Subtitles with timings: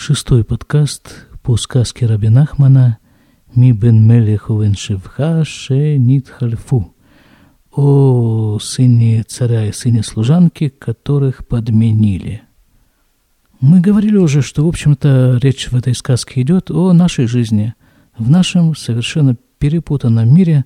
[0.00, 2.98] Шестой подкаст по сказке Раби Нахмана
[3.56, 6.94] «Ми бен мелеху вен шевха ше нит хальфу»
[7.72, 12.42] о сыне царя и сыне служанки, которых подменили.
[13.60, 17.74] Мы говорили уже, что, в общем-то, речь в этой сказке идет о нашей жизни,
[18.16, 20.64] в нашем совершенно перепутанном мире,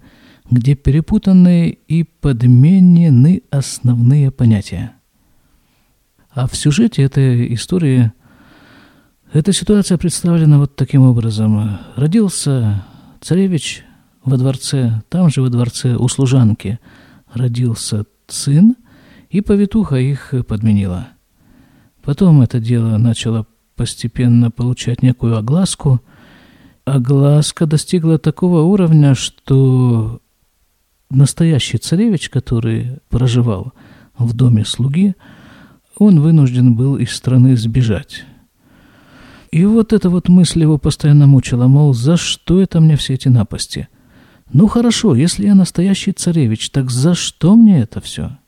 [0.51, 4.93] где перепутаны и подменены основные понятия.
[6.31, 8.13] А в сюжете этой истории
[9.33, 11.79] эта ситуация представлена вот таким образом.
[11.97, 12.85] Родился
[13.21, 13.85] царевич
[14.25, 16.79] во дворце, там же во дворце у служанки
[17.33, 18.77] родился сын,
[19.31, 21.09] и повитуха их подменила.
[22.03, 26.03] Потом это дело начало постепенно получать некую огласку.
[26.85, 30.21] Огласка достигла такого уровня, что
[31.09, 33.73] настоящий царевич, который проживал
[34.19, 35.15] в доме слуги,
[35.97, 38.27] он вынужден был из страны сбежать.
[39.53, 43.29] И вот эта вот мысль его постоянно мучила, мол, за что это мне все эти
[43.29, 43.89] напасти?
[44.51, 48.39] Ну хорошо, если я настоящий царевич, так за что мне это все?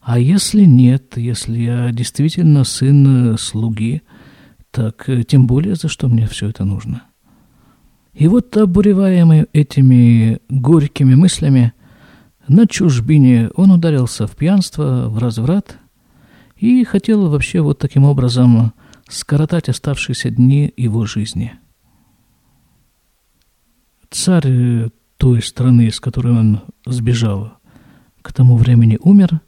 [0.00, 4.02] А если нет, если я действительно сын слуги,
[4.72, 7.04] так э, тем более за что мне все это нужно?
[8.12, 11.72] И вот обуреваемый этими горькими мыслями,
[12.48, 15.78] на чужбине он ударился в пьянство, в разврат
[16.56, 18.72] и хотел вообще вот таким образом
[19.10, 21.52] скоротать оставшиеся дни его жизни.
[24.10, 27.52] Царь э, той страны, из которой он сбежал,
[28.22, 29.40] к тому времени умер,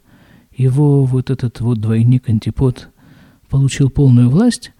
[0.51, 2.89] его вот этот вот двойник Антипод
[3.49, 4.71] получил полную власть,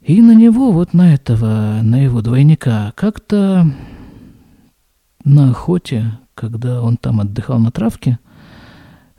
[0.00, 3.66] и на него, вот на этого, на его двойника, как-то
[5.24, 8.18] на охоте, когда он там отдыхал на травке,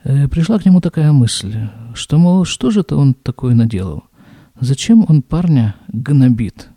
[0.04, 4.06] э, пришла к нему такая мысль, что, мол, что же это он такое наделал?
[4.60, 6.70] Зачем он парня гнобит?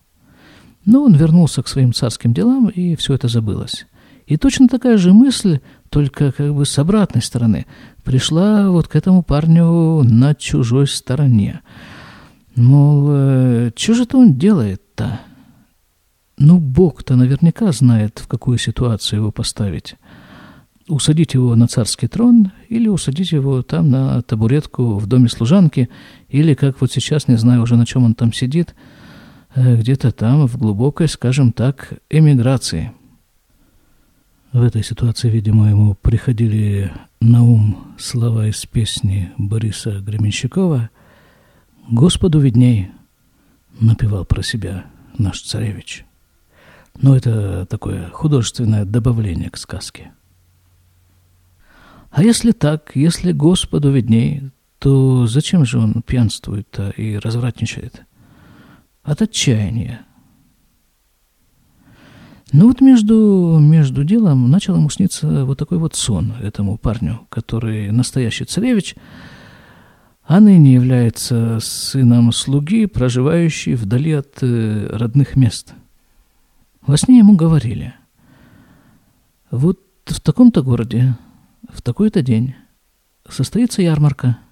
[0.84, 3.86] Но он вернулся к своим царским делам, и все это забылось.
[4.26, 7.66] И точно такая же мысль, только как бы с обратной стороны,
[8.04, 11.60] пришла вот к этому парню на чужой стороне.
[12.54, 15.20] Мол, э, что же это он делает-то?
[16.38, 19.96] Ну, Бог-то наверняка знает, в какую ситуацию его поставить.
[20.90, 25.88] Усадить его на царский трон или усадить его там на табуретку в доме служанки,
[26.28, 28.74] или, как вот сейчас, не знаю уже, на чем он там сидит,
[29.54, 32.90] э, где-то там, в глубокой, скажем так, эмиграции.
[34.52, 40.90] В этой ситуации, видимо, ему приходили на ум слова из песни Бориса Гременщикова
[41.88, 42.88] «Господу видней»,
[43.78, 44.86] напевал про себя
[45.16, 46.04] наш царевич.
[47.00, 50.10] Но это такое художественное добавление к сказке.
[52.10, 58.02] А если так, если Господу видней, то зачем же он пьянствует и развратничает?
[59.02, 60.00] От отчаяния.
[62.52, 67.92] Ну вот между, между делом начал ему сниться вот такой вот сон этому парню, который
[67.92, 68.96] настоящий царевич,
[70.24, 75.74] а ныне является сыном слуги, проживающий вдали от э, родных мест.
[76.84, 77.94] Во сне ему говорили,
[79.50, 81.16] вот в таком-то городе,
[81.68, 82.54] в такой-то день
[83.28, 84.38] состоится ярмарка–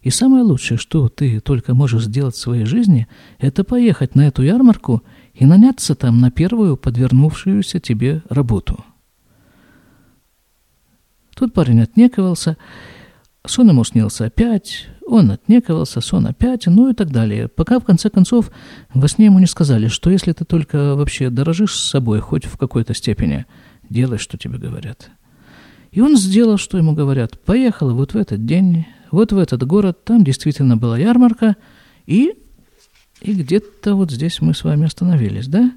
[0.00, 3.08] и самое лучшее, что ты только можешь сделать в своей жизни,
[3.38, 5.02] это поехать на эту ярмарку
[5.34, 8.84] и наняться там на первую подвернувшуюся тебе работу.
[11.34, 12.56] Тут парень отнекивался,
[13.44, 17.48] сон ему снился опять, он отнекивался, сон опять, ну и так далее.
[17.48, 18.50] Пока в конце концов
[18.94, 22.56] во сне ему не сказали, что если ты только вообще дорожишь с собой хоть в
[22.56, 23.46] какой-то степени,
[23.88, 25.10] делай, что тебе говорят.
[25.90, 27.40] И он сделал, что ему говорят.
[27.40, 31.56] Поехал вот в этот день, вот в этот город, там действительно была ярмарка,
[32.06, 32.34] и,
[33.20, 35.72] и где-то вот здесь мы с вами остановились, да?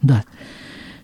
[0.00, 0.24] Да.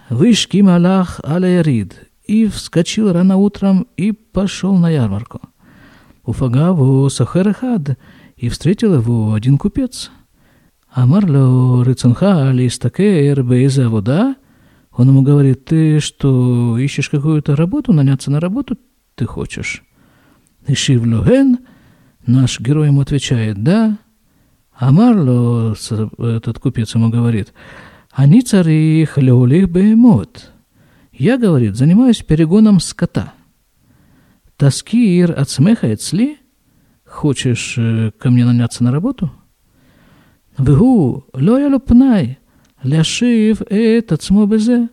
[0.08, 5.40] Вышки Малах Алаярид, и вскочил рано утром и пошел на ярмарку.
[6.24, 7.98] Уфагаву Сахерхад,
[8.36, 10.10] и встретил его один купец.
[10.90, 14.36] Амарло Рыцанха Алистакер Бейза вода,
[14.96, 18.76] он ему говорит, ты что, ищешь какую-то работу, наняться на работу
[19.14, 19.82] ты хочешь?
[20.66, 21.58] Ишив Логен,
[22.26, 23.98] наш герой ему отвечает, да.
[24.72, 25.74] А Марло,
[26.18, 27.52] этот купец ему говорит,
[28.10, 30.52] они цари хлеолих бемот.
[31.12, 33.34] Я, говорит, занимаюсь перегоном скота.
[34.56, 36.38] Таскир от смеха ли?
[37.04, 39.30] Хочешь э, ко мне наняться на работу?
[40.56, 42.38] Вгу, лоя лопнай,
[42.84, 44.88] ляшив этот смобезе.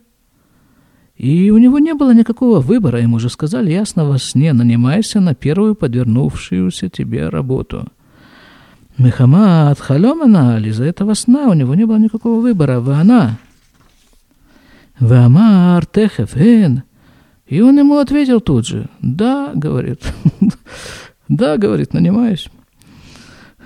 [1.16, 5.36] И у него не было никакого выбора, ему же сказали ясно во сне, нанимайся на
[5.36, 7.88] первую подвернувшуюся тебе работу.
[8.98, 12.80] Мехамад халемана, из-за этого сна у него не было никакого выбора.
[12.80, 13.38] Вана.
[15.00, 16.84] Вамар техев эн.
[17.48, 18.88] И он ему ответил тут же.
[19.02, 20.02] Да, говорит.
[21.28, 22.50] да, говорит, нанимаюсь.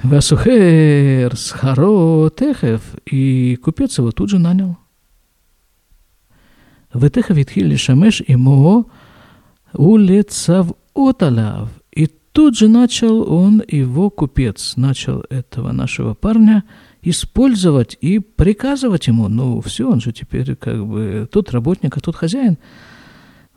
[0.06, 2.82] Васухер, Схаро, Техев.
[3.06, 4.78] И купец его тут же нанял.
[6.94, 8.86] Ветехов Итхили Шамеш и Мо
[9.74, 11.70] улицав Оталяв.
[11.92, 16.64] И тут же начал он, его купец, начал этого нашего парня
[17.02, 19.28] использовать и приказывать ему.
[19.28, 22.58] Ну, все, он же теперь как бы тот работник, а тот хозяин.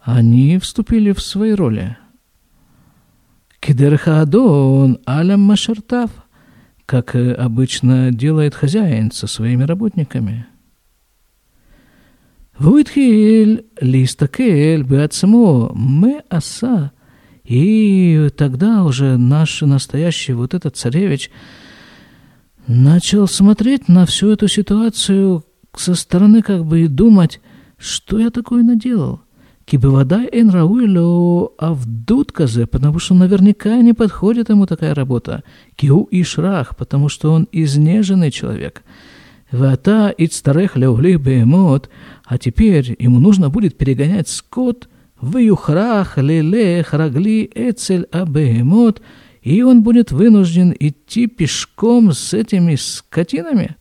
[0.02, 1.96] Они вступили в свои роли.
[3.60, 6.10] Кидерхадон алям машертав–
[6.88, 10.53] как обычно делает хозяин со своими работниками –
[12.59, 16.88] והוא התחיל להסתכל בעצמו, מה עשה.
[17.45, 21.29] И тогда уже наш настоящий вот этот царевич
[22.67, 25.44] начал смотреть на всю эту ситуацию
[25.75, 27.41] со стороны как бы и думать,
[27.77, 29.19] что я такое наделал.
[29.70, 35.42] Кибывадай эн рауило авдут казе, потому что наверняка не подходит ему такая работа.
[35.76, 38.82] Киу и шрах, потому что он изнеженный человек.
[39.52, 41.90] Вата ицтарех леуглих бемот,
[42.24, 44.88] а теперь ему нужно будет перегонять скот
[45.20, 49.02] в юхрах лелех рагли эцель абемот,
[49.42, 53.76] и он будет вынужден идти пешком с этими скотинами.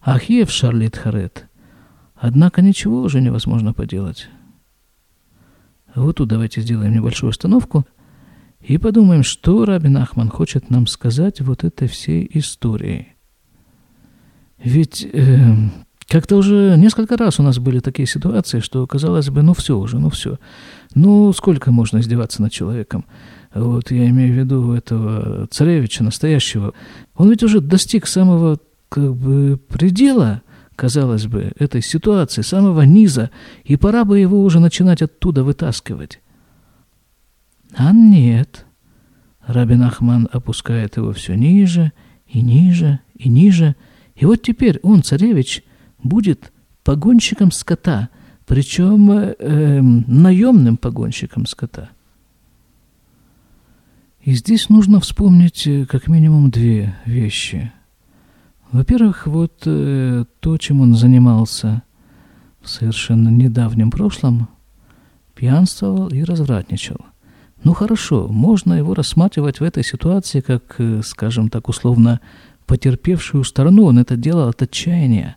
[0.00, 1.46] Ахиев Шарлит Харет.
[2.14, 4.28] Однако ничего уже невозможно поделать.
[5.98, 7.86] Вот тут давайте сделаем небольшую остановку
[8.60, 13.08] и подумаем, что Рабин Ахман хочет нам сказать вот этой всей историей.
[14.62, 15.54] Ведь э,
[16.08, 19.98] как-то уже несколько раз у нас были такие ситуации, что казалось бы, ну все уже,
[19.98, 20.38] ну все.
[20.94, 23.04] Ну сколько можно издеваться над человеком?
[23.54, 26.74] Вот я имею в виду этого царевича настоящего.
[27.14, 28.58] Он ведь уже достиг самого
[28.88, 30.42] как бы предела,
[30.78, 33.30] казалось бы, этой ситуации, самого низа,
[33.64, 36.20] и пора бы его уже начинать оттуда вытаскивать.
[37.74, 38.64] А нет.
[39.46, 41.92] Рабин Ахман опускает его все ниже
[42.26, 43.76] и ниже и ниже–
[44.18, 45.62] и вот теперь он, царевич,
[46.02, 46.52] будет
[46.82, 48.08] погонщиком скота,
[48.46, 51.90] причем э, эм, наемным погонщиком скота.
[54.22, 57.72] И здесь нужно вспомнить э, как минимум две вещи.
[58.72, 61.82] Во-первых, вот э, то, чем он занимался
[62.60, 64.48] в совершенно недавнем прошлом,
[65.34, 66.98] пьянствовал и развратничал.
[67.64, 72.20] Ну хорошо, можно его рассматривать в этой ситуации как, э, скажем так, условно
[72.66, 75.36] потерпевшую сторону, он это делал от отчаяния.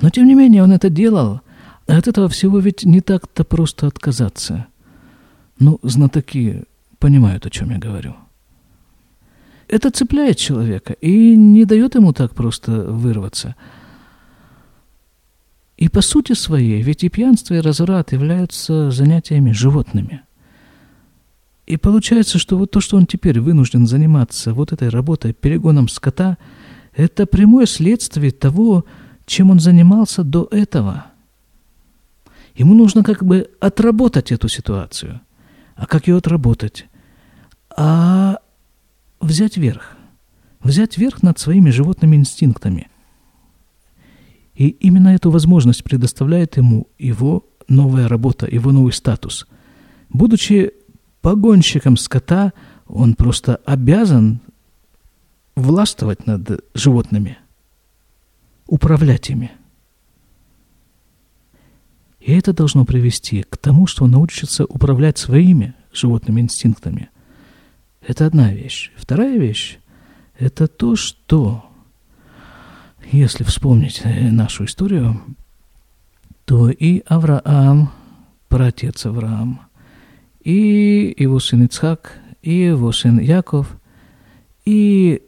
[0.00, 1.40] Но тем не менее он это делал.
[1.88, 4.66] А от этого всего ведь не так-то просто отказаться.
[5.58, 6.64] Ну, знатоки
[6.98, 8.14] понимают, о чем я говорю.
[9.72, 13.54] Это цепляет человека и не дает ему так просто вырваться.
[15.78, 20.22] И по сути своей, ведь и пьянство, и разврат являются занятиями животными–
[21.66, 26.36] и получается, что вот то, что он теперь вынужден заниматься вот этой работой, перегоном скота,
[26.94, 28.84] это прямое следствие того,
[29.26, 31.06] чем он занимался до этого.
[32.54, 35.20] Ему нужно как бы отработать эту ситуацию.
[35.76, 36.86] А как ее отработать?
[37.74, 38.38] А
[39.22, 39.96] взять верх.
[40.60, 42.88] Взять верх над своими животными инстинктами.
[44.54, 49.46] И именно эту возможность предоставляет ему его новая работа, его новый статус.
[50.10, 50.72] Будучи
[51.22, 52.52] погонщиком скота
[52.86, 54.40] он просто обязан
[55.56, 57.38] властвовать над животными,
[58.66, 59.52] управлять ими.
[62.20, 67.10] И это должно привести к тому, что он научится управлять своими животными инстинктами.
[68.06, 68.90] Это одна вещь.
[68.96, 69.78] Вторая вещь–
[70.38, 71.64] это то, что,
[73.10, 75.22] если вспомнить нашу историю,
[76.44, 77.92] то и Авраам,
[78.48, 79.60] праотец Авраам–
[80.44, 83.76] и его сын Ицхак, и его сын Яков,
[84.64, 85.22] и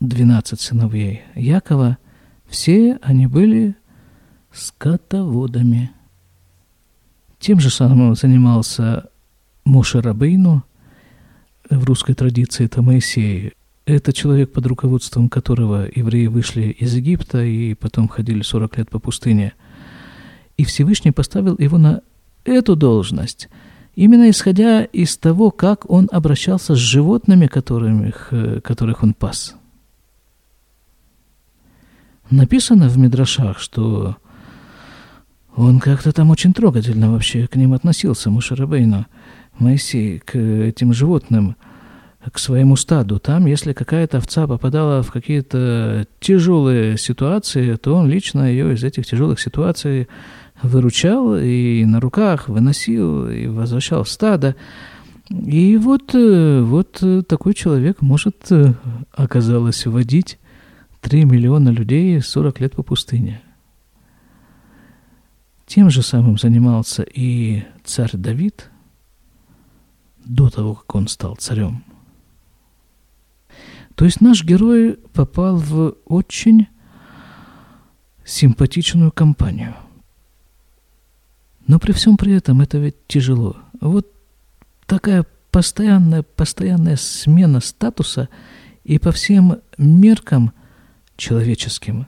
[0.00, 1.98] двенадцать сыновей Якова,
[2.46, 3.76] все они были
[4.52, 5.90] скотоводами.
[7.38, 9.08] Тем же самым занимался
[9.64, 10.62] Моше Рабейну,
[11.78, 13.52] в русской традиции это Моисей.
[13.84, 18.98] Это человек, под руководством которого евреи вышли из Египта и потом ходили 40 лет по
[18.98, 19.54] пустыне.
[20.56, 22.02] И Всевышний поставил его на
[22.44, 23.48] эту должность–
[23.94, 28.12] именно исходя из того, как он обращался с животными, которыми,
[28.60, 29.54] которых он пас.
[32.30, 34.16] Написано в Мидрашах, что
[35.54, 39.06] он как-то там очень трогательно вообще к ним относился, Мушарабейну,
[39.62, 41.56] Моисей, к этим животным.
[42.30, 43.18] к своему стаду.
[43.18, 49.06] Там, если какая-то овца попадала в какие-то тяжелые ситуации, то он лично ее из этих
[49.06, 50.06] тяжелых ситуаций
[50.62, 54.54] выручал и на руках выносил и возвращал в стадо.
[55.30, 58.74] И вот, э, вот такой человек может, э,
[59.12, 60.38] оказалось, водить
[61.00, 63.42] 3 миллиона людей 40 лет по пустыне.
[65.66, 68.70] Тем же самым занимался и царь Давид
[70.24, 71.84] до того, как он стал царем.
[73.94, 76.68] То есть наш герой попал в очень
[78.24, 79.74] симпатичную компанию.
[81.66, 83.56] Но при всем при этом это ведь тяжело.
[83.80, 84.12] Вот
[84.86, 88.28] такая постоянная, постоянная смена статуса
[88.84, 90.52] и по всем меркам
[91.16, 92.06] человеческим,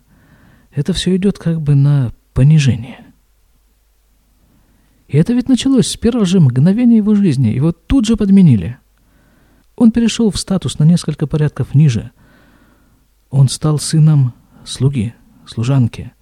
[0.72, 3.03] это все идет как бы на понижение.
[5.08, 7.48] И это ведь началось с первого же мгновения его жизни.
[7.48, 8.78] Его тут же подменили.
[9.76, 12.10] Он перешел в статус на несколько порядков ниже.
[13.30, 14.32] Он стал сыном
[14.64, 15.14] слуги,
[15.46, 16.12] служанки.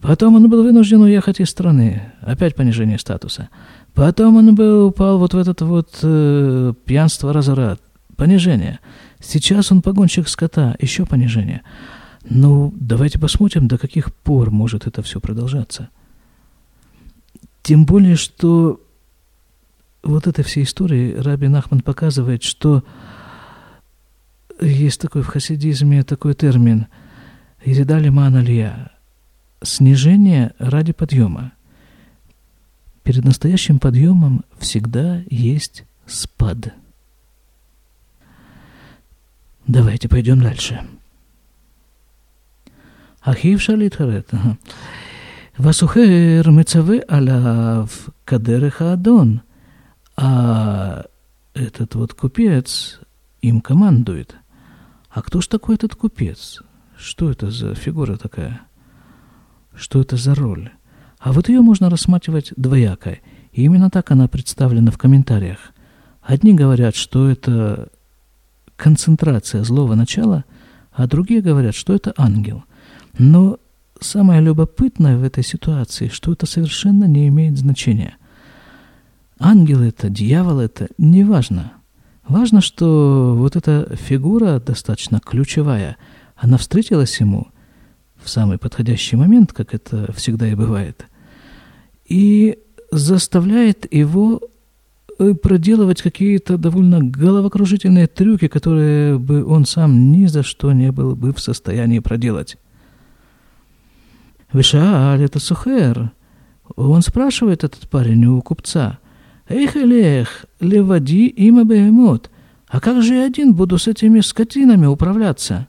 [0.00, 2.12] Потом он был вынужден уехать из страны.
[2.20, 3.48] Опять понижение статуса.
[3.94, 7.80] Потом он был, упал вот в этот вот э, пьянство, разорат.
[8.14, 8.80] Понижение.
[9.20, 10.76] Сейчас он погонщик скота.
[10.78, 11.62] Еще понижение.
[12.28, 15.88] Ну, давайте посмотрим, до каких пор может это все продолжаться.
[17.64, 18.78] Тем более, что
[20.02, 22.84] вот этой всей истории Раби Нахман показывает, что
[24.60, 26.88] есть такой в хасидизме такой термин
[27.64, 28.92] «Иридали маналия»–
[29.62, 31.52] снижение ради подъема.
[33.02, 36.74] Перед настоящим подъемом всегда есть спад.
[39.66, 40.86] Давайте пойдем дальше.
[43.22, 44.28] Ахив шалит харет.
[45.59, 47.87] והסוחר מצווה עליו
[48.27, 49.39] כדרך האדון,
[50.17, 51.05] а
[51.53, 52.99] этот вот купец
[53.41, 54.35] им командует.
[55.09, 56.61] А кто ж такой этот купец?
[56.97, 58.61] Что это за фигура такая?
[59.73, 60.71] Что это за роль?
[61.19, 63.19] А вот ее можно рассматривать двояко.
[63.51, 65.71] И именно так она представлена в комментариях.
[66.21, 67.89] Одни говорят, что это
[68.75, 70.45] концентрация злого начала,
[70.91, 72.63] а другие говорят, что это ангел.
[73.17, 73.57] Но
[74.00, 78.16] самое любопытное в этой ситуации, что это совершенно не имеет значения.
[79.38, 81.72] Ангел это, дьявол это, не важно.
[82.26, 85.96] Важно, что вот эта фигура достаточно ключевая,
[86.36, 87.48] она встретилась ему
[88.22, 91.06] в самый подходящий момент, как это всегда и бывает,
[92.06, 92.58] и
[92.90, 94.40] заставляет его
[95.18, 101.14] э, проделывать какие-то довольно головокружительные трюки, которые бы он сам ни за что не был
[101.14, 102.56] бы в состоянии проделать.
[104.54, 106.12] Вишааль, это Сухер.
[106.76, 108.98] Он спрашивает, этот парень, у купца,
[109.48, 112.30] «Эх, Элех, левади има бегемот,
[112.68, 115.68] а как же я один буду с этими скотинами управляться?»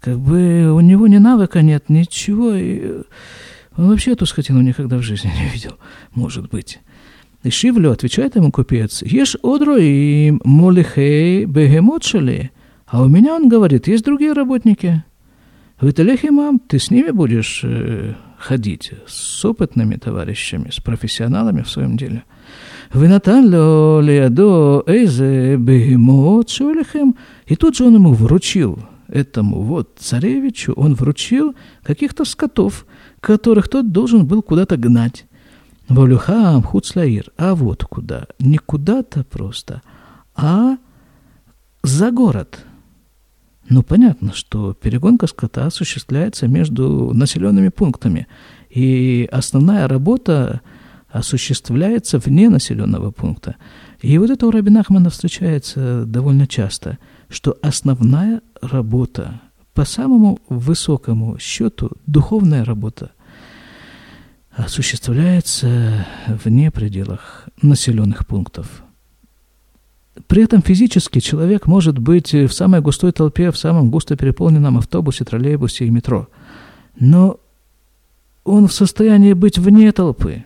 [0.00, 3.04] Как бы у него ни навыка нет, ничего, и
[3.74, 5.78] он вообще эту скотину никогда в жизни не видел,
[6.14, 6.80] может быть.
[7.42, 12.50] И Шивлю отвечает ему купец, «Ешь одро и молихей бегемот шали».
[12.86, 15.02] А у меня, он говорит, есть другие работники–
[15.80, 21.70] в Италехе, мам, ты с ними будешь э, ходить, с опытными товарищами, с профессионалами в
[21.70, 22.24] своем деле.
[22.92, 27.16] Винатан ло лиадо эйзе бегемот шолехем.
[27.46, 28.78] И тут же он ему вручил,
[29.08, 32.86] этому вот царевичу, он вручил каких-то скотов,
[33.20, 35.26] которых тот должен был куда-то гнать.
[35.88, 37.30] Волюхам хуцлаир.
[37.36, 38.26] А вот куда.
[38.38, 39.82] Не куда-то просто,
[40.36, 40.76] а
[41.82, 42.60] за город–
[43.68, 48.26] ну, понятно, что перегонка скота осуществляется между населенными пунктами,
[48.68, 50.60] и основная работа
[51.08, 53.56] осуществляется вне населенного пункта.
[54.00, 59.40] И вот это у Рабина Ахмана встречается довольно часто, что основная работа,
[59.72, 63.12] по самому высокому счету, духовная работа,
[64.50, 68.82] осуществляется вне пределах населенных пунктов.
[70.26, 75.24] При этом физически человек может быть в самой густой толпе, в самом густо переполненном автобусе,
[75.24, 76.28] троллейбусе и метро.
[76.98, 77.40] Но
[78.44, 80.44] он в состоянии быть вне толпы.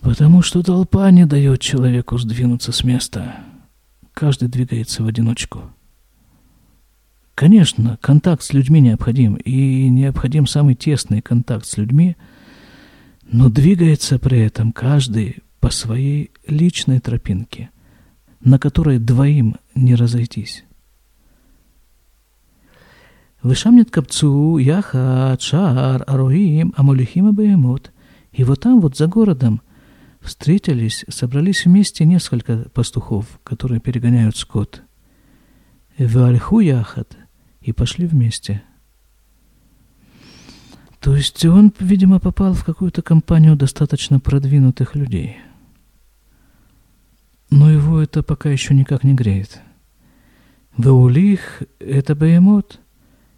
[0.00, 3.36] Потому что толпа не дает человеку сдвинуться с места.
[4.12, 5.62] Каждый двигается в одиночку.
[7.34, 12.16] Конечно, контакт с людьми необходим, и необходим самый тесный контакт с людьми,
[13.30, 17.70] но двигается при этом каждый по своей личной тропинке,
[18.40, 20.64] на которой двоим не разойтись.
[23.42, 23.90] Вышамнет
[24.58, 27.92] яха, чар, аруим, амулихим и бегемот.
[28.32, 29.60] И вот там, вот за городом,
[30.20, 34.82] встретились, собрались вместе несколько пастухов, которые перегоняют скот.
[35.96, 37.16] Вальху яхат
[37.60, 38.62] и пошли вместе.
[41.00, 45.36] То есть он, видимо, попал в какую-то компанию достаточно продвинутых людей.
[47.50, 49.60] Но его это пока еще никак не греет.
[50.76, 52.80] Ваулих– это бегемот,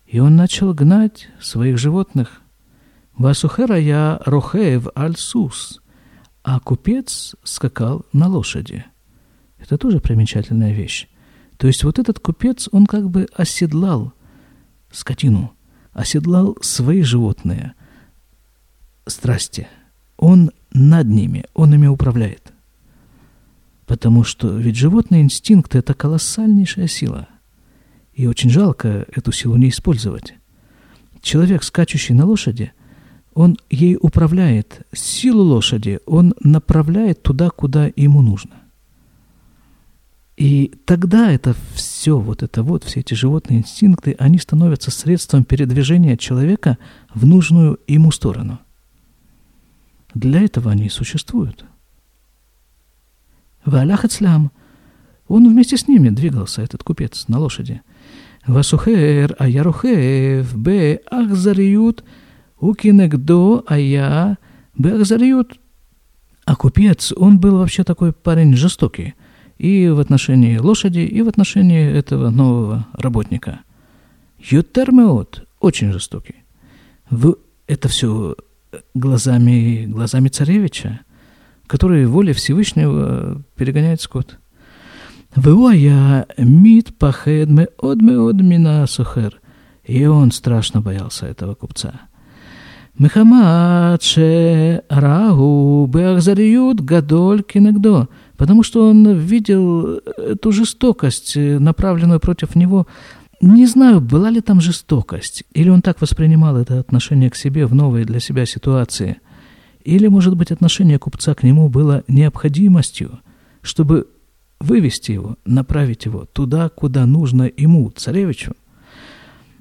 [0.07, 2.41] и он начал гнать своих животных.
[3.17, 5.81] Васухера я рохеев альсус,
[6.43, 8.85] а купец скакал на лошади.
[9.59, 11.09] Это тоже примечательная вещь.
[11.59, 14.13] То есть вот этот купец, он как бы оседлал
[14.91, 15.53] скотину–
[15.99, 17.75] оседлал свои животные
[19.07, 19.67] страсти.
[20.17, 22.53] Он над ними, он ими управляет.
[23.89, 27.27] Потому что ведь животный инстинкт– это колоссальнейшая сила.
[28.13, 30.35] И очень жалко эту силу не использовать.
[31.23, 32.73] Человек, скачущий на лошади,
[33.33, 34.87] он ей управляет.
[34.93, 38.57] Силу лошади он направляет туда, куда ему нужно.
[40.37, 46.19] И тогда это все, вот это вот, все эти животные инстинкты, они становятся средством передвижения
[46.19, 46.77] человека
[47.15, 48.59] в нужную ему сторону.
[50.13, 51.65] Для этого они и существуют.
[53.69, 54.51] Валях Ицлям,
[55.27, 57.83] он вместе с ними двигался, этот купец, на лошади.
[58.47, 62.05] Васухер, аярухев, бе ахзариют,
[62.59, 64.39] укинегдо, ая,
[64.77, 65.59] бе ахзариют.
[66.45, 69.15] А купец, он был вообще такой парень жестокий–
[69.59, 73.61] и в отношении лошади, и в отношении этого нового работника.
[74.39, 76.37] Ютермеот очень жестокий.
[77.11, 78.37] В, это все
[78.95, 81.01] глазами, глазами царевича,
[81.69, 84.39] который воле Всевышнего перегоняет скот.
[85.37, 89.41] Вуая мит пахед меод меод мина сухер.
[89.85, 92.01] И он страшно боялся этого купца.
[92.99, 94.03] Мехамат
[94.89, 98.09] рагу беахзариют гадоль кинегдо–
[98.39, 102.87] потому что он видел эту жестокость, э, направленную против него.
[103.43, 107.75] Не знаю, была ли там жестокость, или он так воспринимал это отношение к себе в
[107.75, 109.19] новой для себя ситуации,
[109.89, 113.21] или, может быть, отношение купца к нему было необходимостью,
[113.63, 114.07] чтобы
[114.61, 118.55] вывести его, направить его туда, куда нужно ему, царевичу.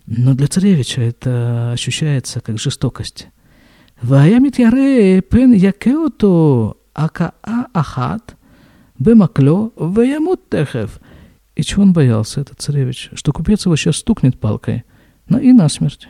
[0.06, 3.28] Но для царевича это ощущается как жестокость.
[4.02, 7.34] «Ваямит яре пен якеото акаа
[7.74, 8.36] ахат
[9.00, 11.00] Бемакло, ваямут техев.
[11.56, 13.12] И чего он боялся, этот царевич?
[13.14, 14.84] Что купец его сейчас стукнет палкой.
[15.30, 16.08] Ну и насмерть.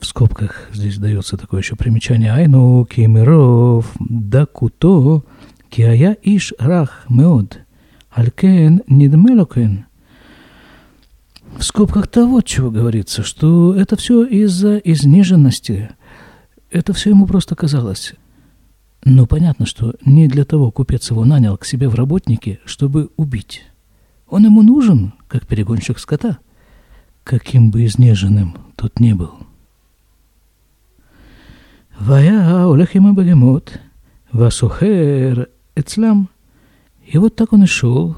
[0.00, 2.32] В скобках здесь дается такое еще примечание.
[2.32, 5.22] Айну кимиров дакуто
[5.68, 7.60] кия иш рах меод.
[8.10, 9.84] Алькен нидмелокен.
[11.58, 15.90] В скобках того, чего говорится, что это все из-за изнеженности.
[16.70, 18.14] Это все ему просто казалось.
[19.04, 23.64] Но понятно, что не для того купец его нанял к себе в работники, чтобы убить.
[24.28, 26.38] Он ему нужен, как перегонщик скота,
[27.22, 29.49] каким бы изнеженным тот не был.
[32.00, 33.78] Вая Олехима Багемот,
[34.32, 36.30] Васухер Эцлям.
[37.06, 38.16] И вот так он и шел,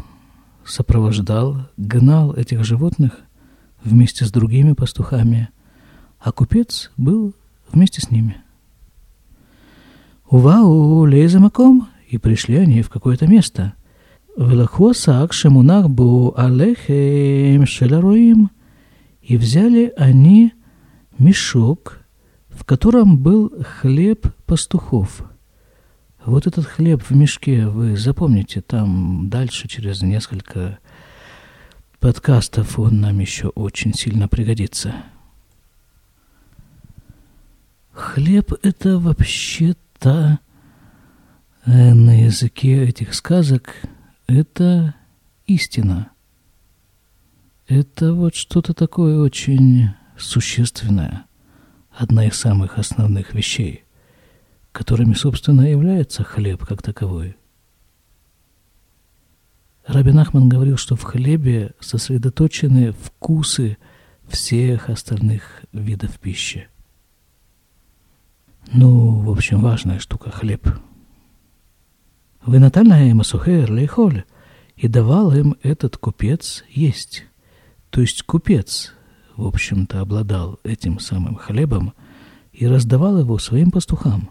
[0.64, 3.18] сопровождал, гнал этих животных
[3.82, 5.48] вместе с другими пастухами,
[6.20, 7.34] а купец был
[7.72, 8.36] вместе с ними.
[10.30, 13.74] Увау леземаком, и пришли они в какое-то место.
[14.36, 18.50] Велаху сак шемунах бу алехем шеларуим,
[19.22, 20.52] и взяли они
[21.18, 22.01] мешок,
[22.52, 25.22] в котором был хлеб пастухов.
[26.24, 30.78] Вот этот хлеб в мешке, вы запомните, там дальше через несколько
[31.98, 34.94] подкастов он нам еще очень сильно пригодится.
[37.92, 40.40] Хлеб– это вообще места
[41.64, 43.74] э, на языке этих сказок–
[44.26, 44.94] это
[45.46, 46.10] истина.
[47.68, 51.24] Это вот что-то такое очень существенное,
[51.94, 53.84] одна из самых основных вещей,
[54.72, 57.36] которыми, собственно, является хлеб как таковой.
[59.86, 63.78] Рабин Ахман говорил, что в хлебе сосредоточены вкусы
[64.28, 66.68] всех остальных видов пищи.
[68.72, 70.68] Ну, в общем, важная штука– хлеб.
[72.44, 74.24] Вы натальная им асухер лейхоль,
[74.76, 77.24] и давал им этот купец есть.
[77.90, 78.94] То есть купец,
[79.36, 81.94] в общем-то, обладал этим самым хлебом
[82.52, 84.30] и раздавал его своим пастухам.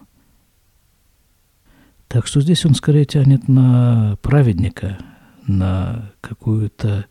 [2.08, 4.98] Так что здесь он скорее тянет на праведника,
[5.46, 7.06] на какую-то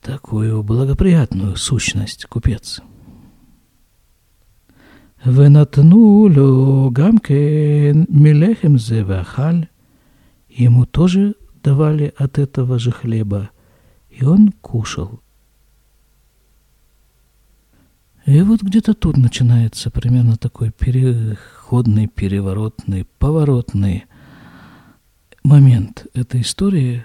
[0.00, 2.80] такую благоприятную сущность купец.
[5.24, 9.68] Венатну лю гамкен милехем зевахаль.
[10.48, 13.50] Ему тоже давали от этого же хлеба,
[14.08, 15.20] и он кушал–
[18.26, 24.04] и вот где-то тут начинается примерно такой переходный, переворотный, поворотный
[25.42, 27.04] момент этой истории,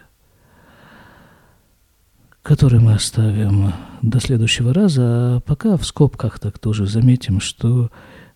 [2.41, 7.89] который мы оставим до следующего раза, а пока в скобках так тоже заметим, что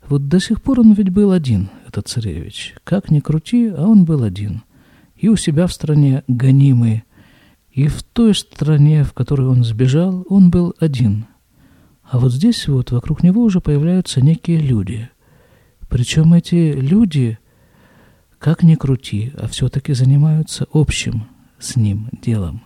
[0.08, 2.76] вот до сих пор он ведь был один, этот царевич.
[2.84, 4.64] Как ни крути, а он был один.
[5.16, 7.04] И у себя в стране гонимый,
[7.72, 11.28] и в той стране, в которой он сбежал, он был один.
[12.10, 15.10] А вот здесь вот вокруг него уже появляются некие люди.
[15.90, 17.38] Причем эти люди,
[18.40, 21.28] как ни крути, а все-таки занимаются общим
[21.60, 22.64] с ним делом.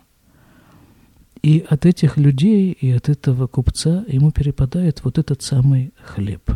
[1.42, 6.50] И от этих людей и от этого купца ему перепадает вот этот самый хлеб.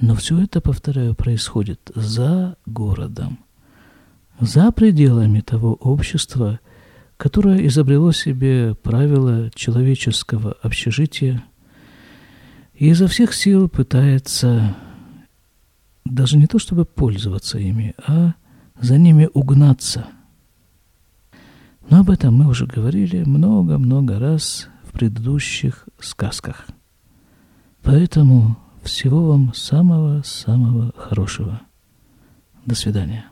[0.00, 3.38] Но все это, повторяю, происходит за городом,
[4.40, 6.58] за пределами того общества,
[7.18, 11.44] которое изобрело себе правила человеческого общежития
[12.74, 14.76] и изо всех сил пытается
[16.04, 18.34] даже не то чтобы пользоваться ими, а
[18.80, 20.06] за ними угнаться.
[21.90, 26.66] Но об этом мы уже говорили много-много раз в предыдущих сказках.
[27.82, 31.62] Поэтому всего вам самого-самого хорошего.
[32.64, 33.26] До свидания.